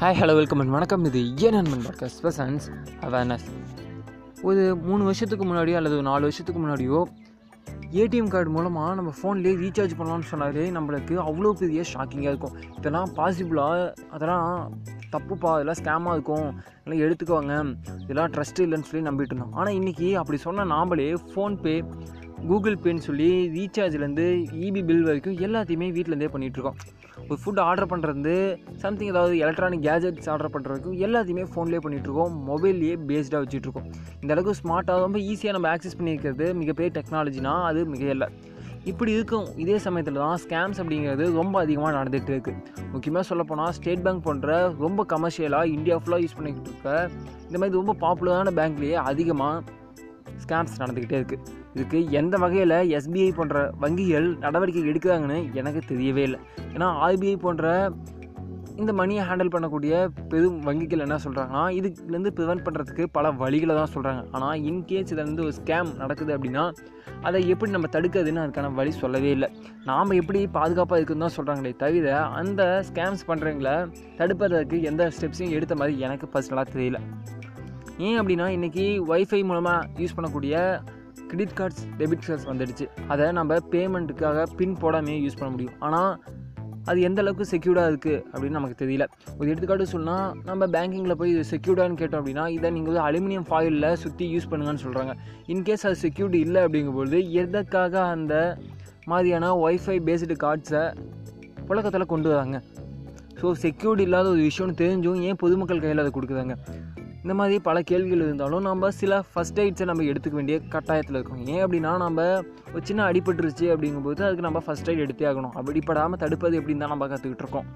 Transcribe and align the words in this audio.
Hi 0.00 0.18
hello 0.18 0.34
welcome 0.34 0.58
and 0.58 0.70
வணக்கம். 0.70 1.04
இது 1.04 1.20
ஏன் 1.36 1.52
நண்பன் 1.52 1.80
பாட்காஸ்ட் 1.86 2.20
பர்சன்ஸ் 2.22 2.66
அவேர்னஸ் 3.00 3.46
ஒரு 4.42 4.76
மூணு 4.76 5.02
வருஷத்துக்கு 5.04 5.44
முன்னாடியோ 5.46 5.74
அல்லது 5.74 6.02
நாலு 6.02 6.20
வருஷத்துக்கு 6.20 6.60
முன்னாடியோ 6.62 6.98
ஏடிஎம் 7.92 8.28
கார்டு 8.28 8.50
மூலமாக 8.50 8.94
நம்ம 8.94 9.12
ஃபோன்லேயே 9.18 9.54
ரீசார்ஜ் 9.62 9.96
பண்ணலாம்னு 9.98 10.28
சொன்னாலே 10.32 10.70
நம்மளுக்கு 10.70 11.14
அவ்வளோ 11.30 11.50
பெரிய 11.50 11.84
ஷாக்கிங்காக 11.92 12.32
இருக்கும். 12.32 12.54
இதெல்லாம் 12.76 13.08
பாசிபிளாக 13.16 13.94
அதெல்லாம் 14.10 14.78
தப்புப்பா 15.16 15.52
இதெல்லாம் 15.56 15.80
ஸ்கேமாக 15.82 16.12
இருக்கும். 16.12 16.48
இதெல்லாம் 16.84 17.04
எடுத்துக்குவாங்க 17.08 17.74
இதெல்லாம் 18.02 18.30
ட்ரஸ்ட் 18.30 18.62
இல்லைன்னு 18.66 18.88
சொல்லி 18.92 19.08
நம்பிட்டு 19.08 19.34
இருந்தோம். 19.34 19.52
ஆனால் 19.52 19.74
இன்றைக்கி 19.74 20.12
அப்படி 20.12 20.38
சொன்ன 20.38 20.68
நாமளே 20.74 21.08
ஃபோன்பே 21.34 21.76
கூகுள் 22.46 22.78
பேன்னு 22.84 23.06
சொல்லி 23.08 23.30
ரீசார்ஜ்லேருந்து 23.56 24.28
இபி 24.66 24.84
பில் 24.84 25.02
வரைக்கும் 25.02 25.38
எல்லாத்தையுமே 25.48 25.90
வீட்டிலேருந்தே 25.98 26.30
பண்ணிகிட்ருக்கோம் 26.36 26.80
ஒரு 27.30 27.38
ஃபுட் 27.42 27.60
ஆர்டர் 27.60 27.90
பண்ணுறது 27.92 28.34
சம்திங் 28.76 29.08
ஏதாவது 29.08 29.38
எலக்ட்ரானிக் 29.38 29.84
கேஜெட்ஸ் 29.88 30.28
ஆர்டர் 30.28 30.52
பண்ணுறதுக்கும் 30.54 30.98
எல்லாத்தையுமே 31.06 31.46
ஃபோன்லேயே 31.54 31.80
பண்ணிகிட்ருக்கோம் 31.84 32.36
மொபைல்லையே 32.50 32.94
பேஸ்டாக 33.08 33.40
வச்சுட்ருக்கோம் 33.44 33.88
இந்த 34.22 34.30
அளவுக்கு 34.34 34.60
ஸ்மார்ட்டாக 34.60 35.04
ரொம்ப 35.06 35.18
ஈஸியாக 35.30 35.56
நம்ம 35.56 35.68
ஆக்சஸ் 35.74 35.98
பண்ணியிருக்கிறது 35.98 36.46
மிகப்பெரிய 36.54 36.90
டெக்னாலஜினா 36.98 37.54
அது 37.70 37.82
மிக 37.94 38.04
இல்லை. 38.16 38.28
இப்படி 38.84 39.12
இருக்கும். 39.12 39.46
இதே 39.62 39.78
சமயத்தில் 39.84 40.20
தான் 40.24 40.38
ஸ்கேம்ஸ் 40.42 40.78
அப்படிங்கிறது 40.82 41.24
ரொம்ப 41.38 41.54
அதிகமாக 41.60 41.90
நடந்துகிட்டு 41.98 42.32
இருக்குது 42.34 42.86
முக்கியமாக 42.92 43.24
சொல்லப்போனால் 43.30 43.72
ஸ்டேட் 43.78 44.04
பேங்க் 44.04 44.24
போன்ற 44.26 44.52
ரொம்ப 44.84 45.04
கமர்ஷியலாக 45.14 45.72
இந்தியா 45.76 45.96
ஃபுல்லாக 45.96 46.22
யூஸ் 46.24 46.36
பண்ணிக்கிட்டு 46.38 46.70
இருக்க 46.72 47.10
இந்த 47.48 47.58
மாதிரி 47.58 47.76
ரொம்ப 47.80 47.94
பாப்புலரான 48.04 48.52
பேங்க்லேயே 48.60 48.96
அதிகமாக 49.10 49.64
ஸ்கேம்ஸ் 50.44 50.78
நடந்துக்கிட்டே 50.82 51.18
இருக்குது 51.20 51.42
இதுக்கு 51.76 51.98
எந்த 52.20 52.36
வகையில் 52.44 52.76
எஸ்பிஐ 52.98 53.30
போன்ற 53.38 53.64
வங்கிகள் 53.84 54.28
நடவடிக்கை 54.44 54.84
எடுக்கிறாங்கன்னு 54.92 55.40
எனக்கு 55.62 55.82
தெரியவே 55.90 56.24
இல்லை. 56.28 56.40
ஏன்னா 56.76 56.88
ஆர்பிஐ 57.06 57.36
போன்ற 57.46 57.74
இந்த 58.82 58.92
மணியை 58.98 59.22
ஹேண்டில் 59.28 59.52
பண்ணக்கூடிய 59.52 59.92
பெரும் 60.32 60.58
வங்கிகள் 60.66 61.02
என்ன 61.04 61.16
சொல்கிறாங்கன்னா 61.22 61.62
இதுலேருந்து 61.78 62.30
ப்ரிவெண்ட் 62.36 62.62
பண்ணுறதுக்கு 62.66 63.04
பல 63.16 63.30
வழிகளை 63.40 63.74
தான் 63.78 63.90
சொல்கிறாங்க 63.94 64.20
ஆனால் 64.36 64.60
இன்கேஸ் 64.68 65.10
இதுலேருந்து 65.12 65.44
ஒரு 65.46 65.54
ஸ்கேம் 65.58 65.90
நடக்குது 66.02 66.32
அப்படின்னா 66.36 66.64
அதை 67.28 67.40
எப்படி 67.52 67.70
நம்ம 67.76 67.88
தடுக்கிறதுன்னு 67.94 68.42
அதுக்கான 68.44 68.70
வழி 68.78 68.92
சொல்லவே 69.00 69.30
இல்லை. 69.36 69.48
நாம் 69.88 70.18
எப்படி 70.20 70.40
பாதுகாப்பாக 70.58 70.98
இருக்குன்னு 71.00 71.26
தான் 71.26 71.36
சொல்கிறாங்களே 71.38 71.72
தவிர 71.82 72.14
அந்த 72.40 72.62
ஸ்கேம்ஸ் 72.90 73.26
பண்ணுறவங்கள 73.30 73.72
தடுப்பதற்கு 74.20 74.78
எந்த 74.90 75.10
ஸ்டெப்ஸையும் 75.16 75.56
எடுத்த 75.58 75.76
மாதிரி 75.80 75.96
எனக்கு 76.08 76.28
பர்சனலாக 76.34 76.74
தெரியல. 76.76 77.00
ஏன் 78.06 78.16
அப்படின்னா 78.20 78.46
இன்றைக்கி 78.56 78.84
ஒய்ஃபை 79.12 79.38
மூலமாக 79.50 79.86
யூஸ் 80.00 80.14
பண்ணக்கூடிய 80.16 80.56
கிரெடிட் 81.30 81.54
கார்ட்ஸ் 81.58 81.80
டெபிட் 82.00 82.26
கார்ட்ஸ் 82.26 82.46
வந்துடுச்சு. 82.50 82.86
அதை 83.12 83.26
நம்ம 83.38 83.56
பேமெண்ட்டுக்காக 83.72 84.44
பின் 84.58 84.76
போடாமே 84.82 85.14
யூஸ் 85.24 85.38
பண்ண 85.40 85.48
முடியும். 85.54 85.74
ஆனால் 85.86 86.12
அது 86.90 86.98
எந்த 87.08 87.20
அளவுக்கு 87.22 87.46
செக்யூர்டாக 87.52 87.90
இருக்குது 87.92 88.20
அப்படின்னு 88.32 88.58
நமக்கு 88.58 88.78
தெரியல. 88.82 89.04
ஒரு 89.38 89.48
எடுத்துக்காட்டு 89.50 89.86
சொன்னால் 89.94 90.28
நம்ம 90.50 90.68
பேங்கிங்கில் 90.74 91.18
போய் 91.22 91.32
இது 91.34 91.42
செக்யூர்டான்னு 91.54 92.00
கேட்டோம் 92.02 92.20
அப்படின்னா 92.20 92.44
இதை 92.56 92.70
நீங்கள் 92.76 92.92
வந்து 92.92 93.04
அலுமினியம் 93.08 93.48
ஃபாயிலில் 93.50 93.90
சுற்றி 94.04 94.26
யூஸ் 94.34 94.50
பண்ணுங்கன்னு 94.52 94.84
சொல்கிறாங்க 94.86 95.14
இன்கேஸ் 95.54 95.86
அது 95.90 95.98
செக்யூர்டு 96.06 96.38
இல்லை 96.46 96.62
அப்படிங்கும்போது 96.66 97.20
எதற்காக 97.42 98.02
அந்த 98.14 98.34
மாதிரியான 99.12 99.52
ஒய்ஃபை 99.66 99.98
பேஸ்டு 100.08 100.36
கார்ட்ஸை 100.46 100.84
புழக்கத்தில் 101.68 102.12
கொண்டு 102.14 102.28
வராங்க? 102.34 102.58
ஸோ 103.40 103.48
செக்யூர்டு 103.62 104.00
இல்லாத 104.00 104.28
ஒரு 104.28 104.40
விஷயம்னு 104.40 104.74
தெரிஞ்சும் 104.80 105.20
ஏன் 105.20 105.36
பொதுமக்கள் 105.36 105.80
கையில் 105.80 105.98
அதை 105.98 106.10
கொடுக்குறாங்க? 106.14 106.54
இந்த 107.22 107.34
மாதிரி 107.34 107.56
பல 107.60 107.82
கேள்விகள் 107.82 108.24
இருந்தாலும் 108.24 108.62
நம்ம 108.62 108.90
சில 108.90 109.24
ஃபஸ்ட் 109.34 109.58
எய்ட்ஸை 109.62 109.84
நம்ம 109.84 110.02
எடுத்துக்க 110.02 110.30
வேண்டிய 110.30 110.60
கட்டாயத்தில் 110.74 111.16
இருக்கோம். 111.18 111.46
ஏன் 111.46 111.62
அப்படின்னா 111.64 111.96
நம்ம 111.96 112.42
ஒரு 112.74 112.82
சின்ன 112.82 113.06
அடிபட்டுருச்சு 113.10 113.66
அப்படிங்கும்போது 113.74 114.20
அதுக்கு 114.26 114.46
நம்ம 114.46 114.62
ஃபஸ்ட் 114.66 114.90
எய்ட் 114.90 115.04
எடுத்தே 115.06 115.26
ஆகணும். 115.30 115.54
அடிப்படாமல் 115.60 116.20
தடுப்பது 116.24 116.60
எப்படின்னு 116.60 116.82
தான் 116.84 116.94
நம்ம 116.94 117.06
கற்றுக்கிட்டு 117.06 117.44
இருக்கோம். 117.46 117.68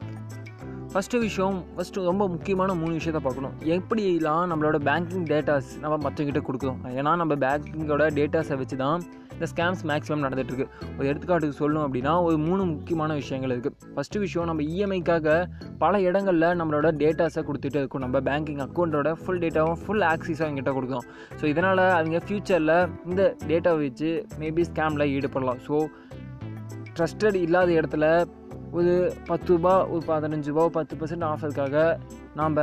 ஃபஸ்ட்டு 0.92 1.18
விஷயம் 1.18 1.64
ஃபஸ்ட்டு 1.76 2.04
ரொம்ப 2.04 2.28
முக்கியமான 2.28 2.74
மூணு 2.74 2.92
விஷயத்த 2.94 3.20
பார்க்கணும். 3.26 3.54
எப்படிலாம் 3.76 4.46
நம்மளோட 4.52 4.78
பேங்கிங் 4.88 5.26
டேட்டாஸ் 5.32 5.70
நம்ம 5.80 6.10
மற்றவங்கிட்ட 6.10 6.42
கொடுக்குறோம் 6.48 6.80
ஏன்னா 7.00 7.12
நம்ம 7.22 7.34
பேங்கிங்கோட 7.34 8.06
டேட்டாஸை 8.18 8.56
வச்சு 8.56 8.76
தான் 8.76 9.02
இந்த 9.42 9.52
ஸ்கேம்ஸ் 9.52 9.80
மேக்ஸிமம் 9.90 10.24
நடந்துகிட்ருக்கு 10.24 10.66
ஒரு 10.98 11.06
எடுத்துக்காட்டுக்கு 11.08 11.56
சொல்லணும் 11.60 11.84
அப்படின்னா 11.86 12.22
ஒரு 12.22 12.36
மூணு 12.38 12.62
முக்கியமான 12.64 13.14
விஷயங்கள் 13.14 13.52
இருக்குது 13.54 13.76
ஃபஸ்ட்டு 13.94 14.18
விஷயம் 14.18 14.44
நம்ம 14.44 14.64
இஎம்ஐக்காக 14.72 15.28
பல 15.78 16.00
இடங்களில் 16.00 16.46
நம்மளோட 16.60 16.90
டேட்டாஸை 16.96 17.42
கொடுத்துட்டு 17.42 17.78
இருக்கோம் 17.78 18.02
நம்ம 18.02 18.20
பேங்கிங் 18.20 18.60
அக்கௌண்ட்டோட 18.60 19.12
ஃபுல் 19.12 19.40
டேட்டாவும் 19.40 19.80
ஃபுல் 19.82 20.04
ஆக்சிஸும் 20.10 20.46
அவங்ககிட்ட 20.46 20.72
கொடுக்கும் 20.72 21.06
ஸோ 21.40 21.44
இதனால் 21.44 21.82
அவங்க 21.90 22.18
ஃப்யூச்சரில் 22.26 22.74
இந்த 23.04 23.22
டேட்டாவை 23.48 23.80
வச்சு 23.88 24.10
மேபி 24.40 24.64
ஸ்கேமில் 24.64 25.06
ஈடுபடலாம். 25.16 25.60
ஸோ 25.66 25.74
ட்ரஸ்டட் 26.96 27.38
இல்லாத 27.40 27.72
இடத்துல 27.72 28.04
ஒரு 28.70 28.92
பத்து 29.26 29.50
ரூபா 29.54 29.74
ஒரு 29.86 30.04
பதினஞ்சு 30.08 30.50
ரூபா 30.50 30.66
பத்து 30.68 30.96
பர்சன்ட் 30.96 31.26
ஆஃபருக்காக 31.30 31.76
நாம் 32.34 32.60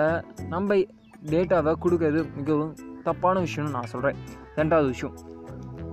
நம்ம 0.50 0.79
டேட்டாவை 1.31 1.73
கொடுக்கறது 1.84 2.22
மிகவும் 2.38 2.73
தப்பான 3.03 3.40
விஷயம்னு 3.40 3.72
நான் 3.72 3.91
சொல்கிறேன் 3.96 4.19
ரெண்டாவது 4.56 4.88
விஷயம் 4.88 5.17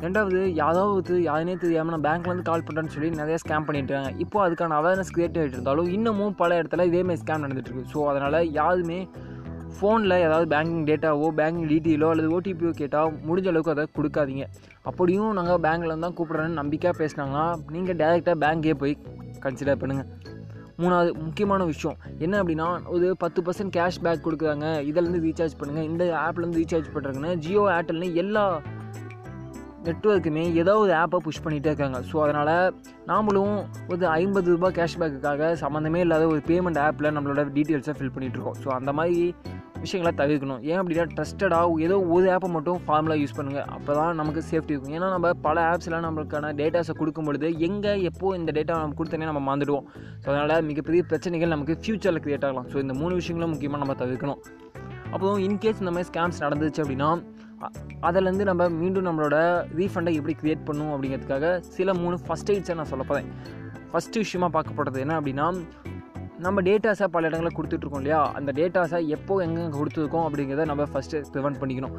ரெண்டாவது 0.05 0.41
யாராவது 0.61 1.15
யாருனே 1.27 1.55
தெரியாமல் 1.63 1.95
நான் 1.95 2.07
பேங்க்லேருந்து 2.07 2.49
கால் 2.49 2.65
பண்ணுறேன்னு 2.67 2.93
சொல்லி 2.95 3.09
நிறைய 3.21 3.37
ஸ்கேம் 3.43 3.67
பண்ணிட்டுருக்காங்க 3.67 4.11
இப்போ 4.25 4.39
அதுக்கான 4.47 4.77
அவேர்னஸ் 4.81 5.13
க்ரியேட் 5.15 5.39
ஆகிட்டு 5.41 5.57
இருந்தாலும் 5.59 5.89
இன்னமும் 5.97 6.35
பல 6.41 6.59
இடத்துல 6.61 6.85
இதேமாதிரி 6.91 7.23
ஸ்கேம் 7.23 7.45
நடந்துகிட்ருக்கு 7.45 7.93
ஸோ 7.93 8.01
அதனால் 8.11 8.39
யாருமே 8.59 8.99
ஃபோனில் 9.77 10.17
ஏதாவது 10.27 10.47
பேங்கிங் 10.53 10.85
டேட்டாவோ 10.91 11.27
பேங்கிங் 11.41 11.69
டீட்டெயிலோ 11.73 12.11
அல்லது 12.13 12.29
ஓடிபியோ 12.37 12.71
கேட்டால் 12.81 13.11
முடிஞ்ச 13.29 13.49
அளவுக்கு 13.53 13.75
அதை 13.75 13.85
கொடுக்காதீங்க. 13.97 14.45
அப்படியும் 14.91 15.33
நாங்கள் 15.39 15.61
பேங்க்கில் 15.67 16.05
தான் 16.05 16.17
கூப்பிட்றேன்னு 16.19 16.61
நம்பிக்கையாக 16.61 16.97
பேசினாங்கன்னா 17.01 17.47
நீங்கள் 17.75 17.99
டேரெக்டாக 18.03 18.37
பேங்கே 18.45 18.75
போய் 18.83 18.95
கன்சிடர் 19.47 19.81
பண்ணுங்கள் 19.83 20.09
மூணாவது 20.83 21.11
முக்கியமான 21.27 21.65
விஷயம். 21.73 21.99
என்ன 22.25 22.35
அப்படின்னா 22.43 22.69
ஒரு 22.95 23.07
பத்து 23.23 23.43
பர்சன்ட் 23.45 23.75
கேஷ் 23.77 24.01
பேக் 24.07 24.25
கொடுக்குறாங்க. 24.27 24.67
இதிலேருந்து 24.89 25.21
ரீசார்ஜ் 25.29 25.59
பண்ணுங்கள் 25.61 25.87
இந்த 25.91 26.05
ஆப்லேருந்து 26.25 26.61
ரீசார்ஜ் 26.63 26.91
பண்ணுறாங்கன்னா 26.97 27.33
ஜியோ 27.45 27.63
ஏர்டெல்னு 27.77 28.09
எல்லா 28.25 28.45
நெட்ஒர்க்குமே 29.87 30.45
ஏதோ 30.63 30.73
ஒரு 30.85 30.93
ஆப்பை 31.03 31.19
புஷ் 31.27 31.43
பண்ணிகிட்டே 31.45 31.71
இருக்காங்க. 31.73 31.99
ஸோ 32.11 32.17
அதனால் 32.25 32.55
நாமளும் 33.11 33.57
ஒரு 33.93 34.05
ஐம்பது 34.21 34.49
ரூபா 34.55 34.71
கேஷ்பேக்குக்காக 34.79 35.53
சம்மந்தமே 35.63 36.01
இல்லாத 36.07 36.25
ஒரு 36.33 36.41
பேமெண்ட் 36.49 36.81
ஆப்பில் 36.87 37.15
நம்மளோட 37.17 37.45
டீட்டெயில்ஸை 37.59 37.95
ஃபில் 37.99 38.15
பண்ணிகிட்ருக்கோம் 38.17 38.59
ஸோ 38.65 38.71
அந்த 38.79 38.93
மாதிரி 38.99 39.21
விஷயங்களை 39.83 40.13
தவிர்க்கணும். 40.21 40.61
ஏன் 40.69 40.79
அப்படின்னா 40.81 41.05
ட்ரஸ்டடாக 41.17 41.83
ஏதோ 41.87 41.97
ஒரு 42.15 42.27
ஆப்பை 42.35 42.49
மட்டும் 42.55 42.79
ஃபார்முலா 42.85 43.17
யூஸ் 43.23 43.35
பண்ணுங்கள் 43.39 43.67
அப்போ 43.77 43.93
தான் 43.99 44.19
நமக்கு 44.21 44.41
சேஃப்டி 44.51 44.73
இருக்கும். 44.75 44.95
ஏன்னா 44.99 45.09
நம்ம 45.15 45.33
பல 45.47 45.57
ஆப்ஸில் 45.73 45.97
நம்மளுக்கான 46.07 46.53
டேட்டாஸை 46.61 46.95
கொடுக்கும் 47.01 47.29
பொழுது 47.29 47.49
எங்கே 47.69 47.93
எப்போ 48.11 48.35
இந்த 48.41 48.53
டேட்டா 48.59 48.81
நம்ம 48.83 48.97
கொடுத்தனே 49.01 49.29
நம்ம 49.31 49.43
மறந்துடுவோம். 49.49 49.87
ஸோ 50.23 50.27
அதனால் 50.33 50.67
மிகப்பெரிய 50.71 51.03
பிரச்சனைகள் 51.11 51.55
நமக்கு 51.55 51.77
ஃப்யூச்சரில் 51.83 52.23
க்ரியேட் 52.27 52.47
ஆகலாம். 52.49 52.69
ஸோ 52.73 52.79
இந்த 52.85 52.97
மூணு 53.01 53.15
விஷயங்களும் 53.21 53.53
முக்கியமாக 53.55 53.83
நம்ம 53.85 53.97
தவிர்க்கணும். 54.05 54.41
அப்புறம் 55.15 55.39
இன்கேஸ் 55.49 55.83
இந்த 55.83 55.93
மாதிரி 55.97 56.09
ஸ்கேம்ஸ் 56.13 56.43
நடந்துச்சு 56.47 56.83
அப்படின்னா 56.85 57.11
அதிலேருந்து 58.03 58.45
நம்ம 58.45 58.69
மீண்டும் 58.69 59.07
நம்மளோட 59.07 59.37
ரீஃபண்டை 59.77 60.15
எப்படி 60.15 60.37
க்ரியேட் 60.43 60.65
பண்ணும் 60.65 60.93
அப்படிங்கிறதுக்காக 60.95 61.61
சில 61.61 61.95
மூணு 61.95 62.19
ஃபஸ்ட் 62.27 62.53
எய்ட்ஸை 62.55 62.75
நான் 62.75 62.93
சொல்ல 62.93 63.05
போகிறேன் 63.05 63.31
ஃபஸ்ட்டு 63.93 64.23
விஷயமாக 64.25 64.51
பார்க்கப்படுறது 64.57 64.99
என்ன 64.99 65.21
அப்படின்னா 65.21 65.47
நம்ம 66.39 66.63
டேட்டாஸை 66.63 67.05
பல 67.05 67.27
இடங்களில் 67.27 67.55
கொடுத்துட்ருக்கோம் 67.57 68.03
இல்லையா? 68.03 68.33
அந்த 68.33 68.53
டேட்டாஸை 68.53 69.07
எப்போ 69.07 69.45
எங்கெங்கே 69.45 69.79
கொடுத்துருக்கோம் 69.79 70.25
அப்படிங்கிறத 70.27 70.65
நம்ம 70.65 70.83
ஃபஸ்ட்டு 70.83 71.23
ப்ரிவெண்ட் 71.33 71.59
பண்ணிக்கணும். 71.61 71.95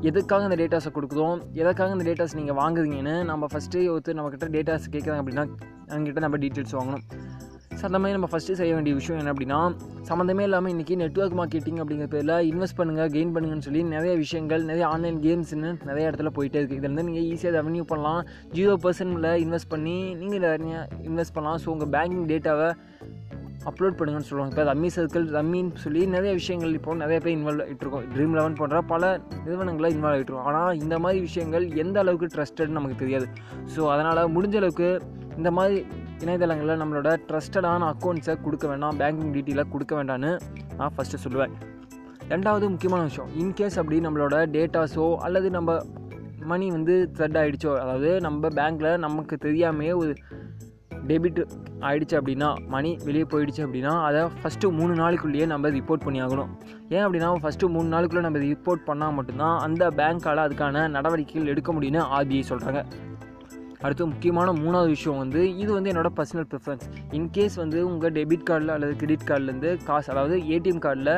எதுக்காக 0.00 0.44
இந்த 0.44 0.56
டேட்டாஸை 0.62 0.90
கொடுக்குறோம்? 0.96 1.42
எதுக்காக 1.52 1.92
இந்த 1.92 2.04
டேட்டாஸ் 2.10 2.34
நீங்கள் 2.34 2.56
வாங்குறீங்கன்னு 2.56 3.24
நம்ம 3.24 3.46
ஃபஸ்ட்டு 3.52 3.82
ஒருத்தர் 3.94 4.16
நம்மக்கிட்ட 4.18 4.48
டேட்டாஸ் 4.56 4.86
கேட்குறாங்க 4.92 5.22
அப்படின்னா 5.22 5.44
அவங்ககிட்ட 5.88 6.18
நம்ம 6.18 6.36
டீட்டெயில்ஸ் 6.36 6.76
வாங்கணும். 6.78 7.04
ஸோ 7.82 7.86
அந்த 7.86 7.98
மாதிரி 8.02 8.14
நம்ம 8.16 8.28
ஃபஸ்ட்டு 8.32 8.54
செய்ய 8.58 8.72
வேண்டிய 8.76 8.94
விஷயம் 8.98 9.16
என்ன 9.20 9.30
அப்படின்னா 9.32 9.56
சம்மந்தமே 10.08 10.42
இல்லாமல் 10.48 10.72
இன்றைக்கி 10.72 10.94
நெட்ஒர்க் 11.00 11.34
மார்க்கெட்டிங் 11.38 11.78
அப்படிங்கிற 11.82 12.06
பேரில் 12.12 12.34
இன்வெஸ்ட் 12.50 12.76
பண்ணுங்கள் 12.80 13.08
கெயின் 13.14 13.32
பண்ணுங்கன்னு 13.34 13.64
சொல்லி 13.66 13.80
நிறைய 13.94 14.12
விஷயங்கள் 14.20 14.66
நிறைய 14.68 14.84
ஆன்லைன் 14.90 15.18
கேம்ஸ்னு 15.24 15.70
நிறைய 15.88 16.10
இடத்துல 16.10 16.30
போயிட்டே 16.36 16.58
இருக்குது 16.60 16.78
இதில் 16.80 17.04
நீங்கள் 17.08 17.24
ஈஸியாக 17.30 17.52
ரெவன்யூ 17.56 17.84
பண்ணலாம். 17.92 18.20
ஜீரோ 18.56 18.74
பர்சன்டில் 18.84 19.26
இன்வெஸ்ட் 19.44 19.70
பண்ணி 19.72 19.96
நீங்கள் 20.20 20.42
நிறைய 20.44 20.76
இன்வெஸ்ட் 21.08 21.34
பண்ணலாம். 21.38 21.58
ஸோ 21.62 21.70
உங்கள் 21.74 21.90
பேங்கிங் 21.94 22.28
டேட்டாவை 22.32 22.68
அப்லோட் 23.70 23.96
பண்ணுங்கன்னு 23.98 24.28
சொல்லுவாங்க. 24.28 24.54
இப்போ 24.54 24.66
ரம்மி 24.70 24.90
சர்க்கிள் 24.98 25.26
ரம்மின்னு 25.38 25.82
சொல்லி 25.86 26.04
நிறைய 26.14 26.34
விஷயங்கள் 26.40 26.76
இப்போ 26.78 26.94
நிறைய 27.02 27.18
பேர் 27.24 27.34
இன்வால்வ் 27.38 27.64
ஆகிட்டுருக்கோம் 27.64 28.06
ட்ரீம் 28.14 28.36
லெவன் 28.38 28.58
போன்ற 28.60 28.82
பல 28.92 29.10
நிறுவனங்களை 29.46 29.90
இன்வால்வ் 29.96 30.18
ஆகிட்டுருக்கோம் 30.18 30.50
ஆனால் 30.52 30.78
இந்த 30.84 30.98
மாதிரி 31.06 31.20
விஷயங்கள் 31.28 31.66
எந்த 31.84 31.98
அளவுக்கு 32.04 32.30
ட்ரஸ்டட்னு 32.36 32.78
நமக்கு 32.80 33.00
தெரியாது. 33.02 33.28
ஸோ 33.74 33.82
அதனால் 33.96 34.32
முடிஞ்ச 34.36 34.56
அளவுக்கு 34.62 34.90
இந்த 35.40 35.50
மாதிரி 35.56 35.76
இணையதளங்களில் 36.22 36.80
நம்மளோட 36.82 37.10
ட்ரஸ்டடான 37.28 37.88
அக்கௌண்ட்ஸை 37.92 38.40
கொடுக்க 38.40 38.68
வேண்டாம் 38.68 38.98
பேங்கிங் 39.00 39.32
டீட்டெயிலை 39.34 39.64
கொடுக்க 39.68 40.02
வேண்டாம்னு 40.02 40.30
நான் 40.76 40.92
ஃபஸ்ட்டு 40.96 41.22
சொல்லுவேன். 41.24 41.54
ரெண்டாவது 42.28 42.68
முக்கியமான 42.68 43.02
விஷயம் 43.02 43.30
இன்கேஸ் 43.38 43.78
அப்படி 43.78 44.00
நம்மளோட 44.00 44.36
டேட்டாஸோ 44.56 45.14
அல்லது 45.16 45.50
நம்ம 45.50 45.70
மணி 46.44 46.70
வந்து 46.70 47.10
த்ரெட் 47.18 47.36
ஆகிடுச்சோ 47.38 47.72
அதாவது 47.78 48.20
நம்ம 48.20 48.48
பேங்க்கில் 48.48 48.96
நமக்கு 48.98 49.36
தெரியாமையே 49.42 49.92
ஒரு 49.96 50.12
டெபிட் 51.06 51.40
ஆகிடுச்சு 51.80 52.16
அப்படின்னா 52.18 52.48
மணி 52.66 52.98
வெளியே 53.04 53.26
போயிடுச்சு 53.30 53.62
அப்படின்னா 53.66 53.92
அதை 54.02 54.20
ஃபஸ்ட்டு 54.42 54.70
மூணு 54.70 54.92
நாளைக்குள்ளேயே 54.94 55.46
நம்ம 55.46 55.68
ரிப்போர்ட் 55.68 56.04
பண்ணி 56.04 56.22
ஆகணும் 56.22 56.50
ஏன் 56.88 57.04
அப்படின்னா 57.06 57.30
ஃபஸ்ட்டு 57.42 57.68
மூணு 57.68 57.88
நாளுக்குள்ளே 57.96 58.20
நம்ம 58.20 58.38
ரிப்போர்ட் 58.38 58.84
பண்ணால் 58.86 59.12
மட்டும்தான் 59.12 59.58
அந்த 59.58 59.88
பேங்க்கால் 59.90 60.44
அதுக்கான 60.44 60.88
நடவடிக்கைகள் 60.88 61.46
எடுக்க 61.46 61.72
முடியும்னு 61.72 62.02
ஆர்பிஐ 62.10 62.44
சொல்கிறாங்க 62.48 62.82
அடுத்து 63.84 64.10
முக்கியமான 64.12 64.48
மூணாவது 64.62 64.90
விஷயம் 64.96 65.20
வந்து 65.22 65.40
இது 65.62 65.70
வந்து 65.76 65.90
என்னோடய 65.92 66.14
பர்சனல் 66.18 66.48
ப்ரிஃபரன்ஸ் 66.52 66.86
இன்கேஸ் 67.18 67.56
வந்து 67.62 67.78
உங்கள் 67.90 68.14
டெபிட் 68.18 68.46
கார்டில் 68.50 68.74
அல்லது 68.76 68.94
கிரெடிட் 69.00 69.28
கார்டுலேருந்து 69.30 69.72
காசு 69.88 70.10
அதாவது 70.14 70.36
ஏடிஎம் 70.56 70.84
கார்டில் 70.86 71.14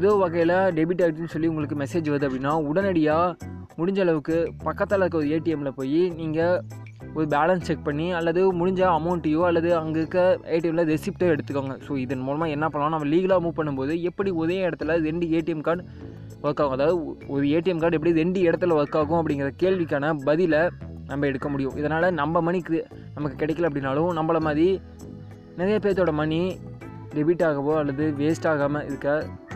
ஏதோ 0.00 0.10
வகையில் 0.22 0.54
டெபிட் 0.76 1.02
ஆகிடுச்சுன்னு 1.04 1.34
சொல்லி 1.36 1.50
உங்களுக்கு 1.52 1.76
மெசேஜ் 1.82 2.10
வருது 2.12 2.28
அப்படின்னா 2.28 2.52
உடனடியாக 2.70 3.50
முடிஞ்ச 3.80 4.00
அளவுக்கு 4.04 4.36
பக்கத்தில் 4.68 5.02
இருக்க 5.02 5.18
ஒரு 5.22 5.28
ஏடிஎம்மில் 5.36 5.76
போய் 5.80 6.00
நீங்கள் 6.20 6.56
ஒரு 7.16 7.26
பேலன்ஸ் 7.34 7.66
செக் 7.68 7.86
பண்ணி 7.86 8.06
அல்லது 8.18 8.42
முடிஞ்ச 8.58 8.80
அமௌண்ட்டையோ 8.98 9.40
அல்லது 9.48 9.70
அங்கே 9.80 9.98
இருக்க 10.02 10.20
ஏடிஎம்மில் 10.54 10.90
ரெசிப்டோ 10.92 11.26
எடுத்துக்கோங்க. 11.34 11.74
ஸோ 11.86 11.92
இதன் 12.04 12.24
மூலமாக 12.26 12.54
என்ன 12.56 12.66
பண்ணலாம்? 12.68 12.94
நம்ம 12.94 13.08
லீகலாக 13.14 13.42
மூவ் 13.44 13.58
பண்ணும்போது 13.58 13.94
எப்படி 14.10 14.30
ஒரே 14.42 14.56
இடத்துல 14.68 14.96
ரெண்டு 15.08 15.26
ஏடிஎம் 15.38 15.64
கார்டு 15.66 15.84
ஒர்க் 16.44 16.62
ஆகும்? 16.62 16.76
அதாவது 16.76 16.96
ஒரு 17.34 17.44
ஏடிஎம் 17.56 17.82
கார்டு 17.82 17.98
எப்படி 17.98 18.14
ரெண்டு 18.22 18.40
இடத்துல 18.48 18.76
ஒர்க் 18.80 18.98
ஆகும் 19.00 19.20
அப்படிங்கிற 19.20 19.50
கேள்விக்கான 19.62 20.14
பதிலை 20.28 20.62
நம்ம 21.10 21.26
எடுக்க 21.30 21.48
முடியும். 21.52 21.76
இதனால் 21.80 22.08
நம்ம 22.22 22.42
மணிக்கு 22.48 22.80
நமக்கு 23.16 23.40
கிடைக்கல 23.42 23.68
அப்படின்னாலும் 23.70 24.10
நம்மளை 24.18 24.42
மாதிரி 24.48 24.66
நிறைய 25.60 25.78
பேர்த்தோட 25.84 26.12
மணி 26.22 26.40
டெபிட் 27.14 27.46
ஆகவோ 27.46 27.72
அல்லது 27.78 28.04
வேஸ்ட் 28.20 28.50
ஆகாமல் 28.50 28.86
இருக்க 28.90 29.08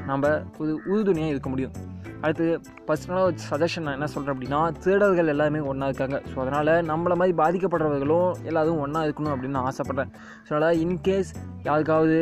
நம்ம 0.08 0.24
உது 0.62 0.72
உறுதுணையாக 0.92 1.34
இருக்க 1.34 1.48
முடியும். 1.52 1.76
அடுத்து 2.24 2.44
பர்சனலாக 2.88 3.24
ஒரு 3.28 3.36
சஜஷன் 3.48 3.84
நான் 3.86 3.96
என்ன 3.98 4.06
சொல்கிறேன் 4.12 4.34
அப்படின்னா 4.34 4.60
திருடர்கள் 4.82 5.30
எல்லாருமே 5.32 5.60
ஒன்றா 5.70 5.88
இருக்காங்க. 5.90 6.18
ஸோ 6.30 6.36
அதனால் 6.44 6.70
நம்மளை 6.90 7.14
மாதிரி 7.20 7.34
பாதிக்கப்படுறவர்களும் 7.40 8.30
எல்லாரும் 8.50 8.80
ஒன்றா 8.84 9.00
இருக்கணும் 9.06 9.32
அப்படின்னு 9.34 9.56
நான் 9.58 9.68
ஆசைப்பட்றேன். 9.70 10.12
ஸோ 10.46 10.50
அதனால் 10.54 10.80
இன்கேஸ் 10.84 11.30
யாருக்காவது 11.68 12.18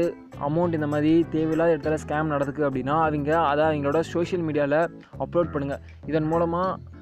அமௌண்ட் 0.49 0.77
இந்த 0.79 0.89
மாதிரி 0.95 1.13
தேவையில்லாத 1.35 1.75
இடத்துல 1.77 1.99
ஸ்கேம் 2.05 2.33
நடக்குது 2.35 2.67
அப்படின்னா 2.69 2.97
அவங்க 3.07 3.31
அதை 3.51 3.65
அவங்களோட 3.69 4.01
சோஷியல் 4.15 4.45
மீடியாவில் 4.49 4.81
அப்லோட் 5.25 5.53
பண்ணுங்கள் 5.55 5.83
இதன் 6.13 6.31
மூலமாக 6.33 6.93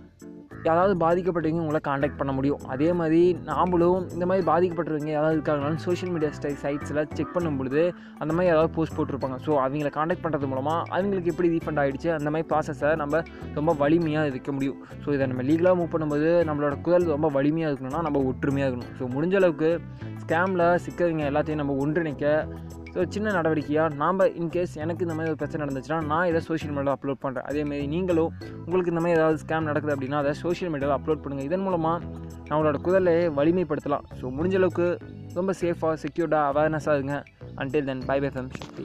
யாராவது 0.66 0.94
பாதிக்கப்பட்டவங்க 1.04 1.62
உங்களை 1.64 1.80
காண்டாக்ட் 1.88 2.18
பண்ண 2.20 2.32
முடியும். 2.36 2.60
அதே 2.72 2.88
மாதிரி 2.98 3.20
நாமளும் 3.48 4.04
இந்த 4.14 4.24
மாதிரி 4.30 4.44
பாதிக்கப்பட்டவங்க 4.50 5.10
யாராவது 5.14 5.36
இருக்காங்கனாலும் 5.36 5.82
சோஷியல் 5.86 6.12
மீடியா 6.14 6.30
ஸ்டை 6.38 6.52
சைட்ஸில் 6.62 7.00
செக் 7.18 7.32
பண்ணும் 7.36 7.58
பொழுது 7.60 7.82
அந்த 8.22 8.32
மாதிரி 8.34 8.50
யாராவது 8.50 8.72
போஸ்ட் 8.76 8.96
போட்டிருப்பாங்க. 8.98 9.38
ஸோ 9.46 9.52
அவங்கள 9.64 9.90
காண்டாக்ட் 9.98 10.24
பண்ணுறது 10.26 10.50
மூலமாக 10.52 10.78
அவங்களுக்கு 10.96 11.32
எப்படி 11.34 11.50
ரீஃபண்ட் 11.56 11.82
ஆகிடுச்சு 11.84 12.10
அந்த 12.18 12.30
மாதிரி 12.34 12.48
ப்ராசஸை 12.52 12.92
நம்ம 13.02 13.22
ரொம்ப 13.58 13.72
வலிமையாக 13.82 14.30
இருக்க 14.32 14.52
முடியும். 14.58 14.78
ஸோ 15.04 15.14
இதை 15.16 15.26
நம்ம 15.32 15.44
லீகலாக 15.50 15.78
மூவ் 15.80 15.92
பண்ணும்போது 15.94 16.30
நம்மளோட 16.50 16.76
குரல் 16.88 17.12
ரொம்ப 17.14 17.30
வலிமையாக 17.38 17.72
இருக்கணும்னா 17.72 18.02
நம்ம 18.08 18.22
ஒற்றுமையாக 18.32 18.70
இருக்கணும். 18.70 18.94
ஸோ 19.00 19.12
முடிஞ்ச 19.16 19.36
அளவுக்கு 19.42 19.70
ஸ்கேமில் 20.24 20.66
சிக்கிறவங்க 20.84 21.24
எல்லாத்தையும் 21.30 21.62
நம்ம 21.62 21.74
ஒன்றிணைக்க 21.84 22.26
ஸோ 22.94 23.02
சின்ன 23.14 23.28
நடவடிக்கையாக 23.36 23.96
நாம் 24.00 24.18
இன்கேஸ் 24.40 24.74
எனக்கு 24.84 25.04
இந்த 25.04 25.14
மாதிரி 25.18 25.32
ஒரு 25.32 25.38
பிரச்சனை 25.42 25.60
நடந்துச்சுன்னா 25.64 25.98
நான் 26.10 26.26
இதை 26.30 26.40
சோஷியல் 26.48 26.72
மீடியாவில் 26.74 26.94
அப்லோட் 26.96 27.22
பண்ணுறேன் 27.22 27.46
அதேமாதிரி 27.50 27.86
நீங்களும் 27.94 28.32
உங்களுக்கு 28.64 28.92
இந்த 28.92 29.02
மாதிரி 29.04 29.18
ஏதாவது 29.18 29.40
ஸ்கேம் 29.44 29.68
நடக்குது 29.70 29.94
அப்படின்னா 29.94 30.20
அதை 30.22 30.34
சோஷியல் 30.42 30.72
மீடியாவில் 30.74 30.96
அப்லோட் 30.98 31.22
பண்ணுங்கள் 31.24 31.48
இதன் 31.50 31.64
மூலமாக 31.66 32.02
நம்மளோட 32.50 32.78
குரலை 32.86 33.16
வலிமைப்படுத்தலாம். 33.38 34.06
ஸோ 34.20 34.34
முடிஞ்ச 34.38 34.56
அளவுக்கு 34.60 34.88
ரொம்ப 35.38 35.54
சேஃபாக 35.62 35.94
செக்யூர்டாக 36.04 36.50
அவேர்னஸாக 36.52 36.98
இருங்க. 36.98 37.16
Until 37.62 37.88
then 37.90 38.04
bye 38.10 38.18
bye 38.24 38.30
from 38.34 38.52
Shakti 38.58 38.84